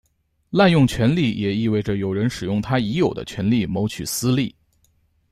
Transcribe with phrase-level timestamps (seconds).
[0.49, 4.55] 滥用权力也意味着有人使用他已有的权力谋取私利。